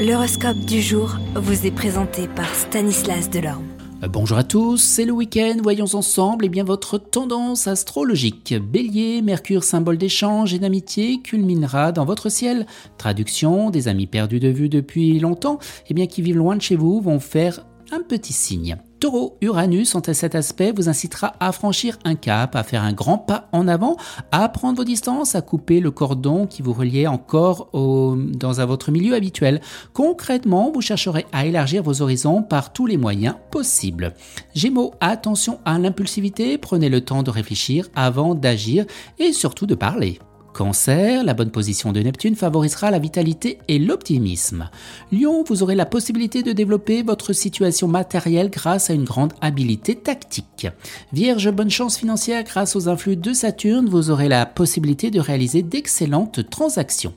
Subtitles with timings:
[0.00, 3.66] L'horoscope du jour vous est présenté par Stanislas Delorme.
[4.02, 8.54] Euh, bonjour à tous, c'est le week-end, voyons ensemble eh bien votre tendance astrologique.
[8.54, 12.64] Bélier, Mercure, symbole d'échange et d'amitié, culminera dans votre ciel.
[12.96, 15.58] Traduction, des amis perdus de vue depuis longtemps,
[15.90, 18.78] eh bien qui vivent loin de chez vous vont faire un petit signe.
[19.00, 23.16] Taureau, Uranus, entre cet aspect, vous incitera à franchir un cap, à faire un grand
[23.16, 23.96] pas en avant,
[24.30, 28.90] à prendre vos distances, à couper le cordon qui vous reliait encore au, dans votre
[28.90, 29.62] milieu habituel.
[29.94, 34.12] Concrètement, vous chercherez à élargir vos horizons par tous les moyens possibles.
[34.54, 38.84] Gémeaux, attention à l'impulsivité, prenez le temps de réfléchir avant d'agir
[39.18, 40.18] et surtout de parler.
[40.52, 44.68] Cancer, la bonne position de Neptune favorisera la vitalité et l'optimisme.
[45.12, 49.96] Lion, vous aurez la possibilité de développer votre situation matérielle grâce à une grande habileté
[49.96, 50.66] tactique.
[51.12, 55.62] Vierge, bonne chance financière grâce aux influx de Saturne, vous aurez la possibilité de réaliser
[55.62, 57.14] d'excellentes transactions.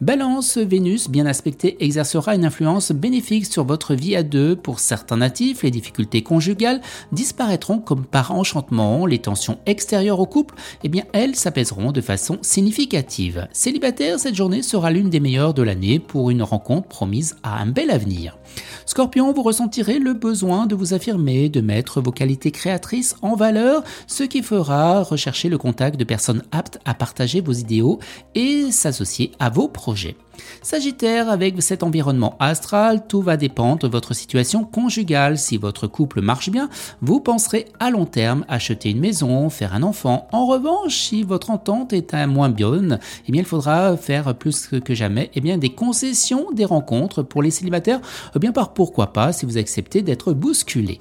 [0.00, 4.54] Balance, Vénus, bien aspectée, exercera une influence bénéfique sur votre vie à deux.
[4.54, 9.06] Pour certains natifs, les difficultés conjugales disparaîtront comme par enchantement.
[9.06, 13.48] Les tensions extérieures au couple, eh bien, elles s'apaiseront de façon significative.
[13.52, 17.66] Célibataire, cette journée sera l'une des meilleures de l'année pour une rencontre promise à un
[17.66, 18.38] bel avenir.
[18.86, 23.82] Scorpion, vous ressentirez le besoin de vous affirmer, de mettre vos qualités créatrices en valeur,
[24.06, 27.98] ce qui fera rechercher le contact de personnes aptes à partager vos idéaux
[28.34, 30.16] et s'associer à vos projets.
[30.62, 35.38] Sagittaire, avec cet environnement astral, tout va dépendre de votre situation conjugale.
[35.38, 36.68] Si votre couple marche bien,
[37.00, 40.28] vous penserez à long terme acheter une maison, faire un enfant.
[40.32, 44.68] En revanche, si votre entente est un moins bonne, eh bien, il faudra faire plus
[44.84, 48.00] que jamais eh bien, des concessions, des rencontres pour les célibataires,
[48.34, 51.00] eh bien par pourquoi pas si vous acceptez d'être bousculé.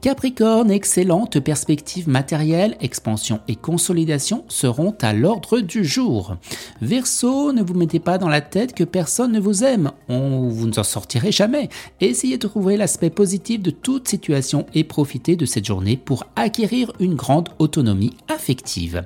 [0.00, 6.36] Capricorne, excellente perspective matérielle, expansion et consolidation seront à l'ordre du jour.
[6.80, 10.82] Verseau, ne vous mettez pas dans la tête personne ne vous aime, vous ne en
[10.82, 11.68] sortirez jamais.
[12.00, 16.92] Essayez de trouver l'aspect positif de toute situation et profitez de cette journée pour acquérir
[17.00, 19.04] une grande autonomie affective.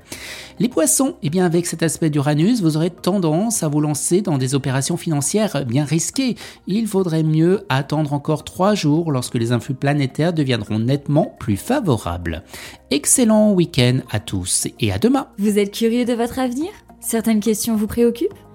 [0.59, 4.39] Les poissons, eh bien avec cet aspect d'Uranus, vous aurez tendance à vous lancer dans
[4.39, 6.37] des opérations financières bien risquées.
[6.67, 12.43] Il faudrait mieux attendre encore trois jours lorsque les influx planétaires deviendront nettement plus favorables.
[12.91, 15.29] Excellent week-end à tous et à demain.
[15.39, 16.71] Vous êtes curieux de votre avenir?
[17.01, 18.52] Certaines questions vous préoccupent?